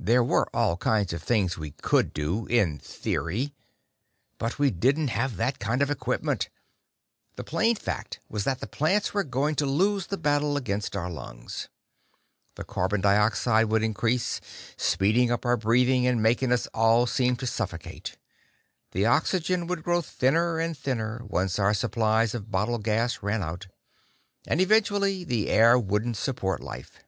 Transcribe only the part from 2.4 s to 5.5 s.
in theory. But we didn't have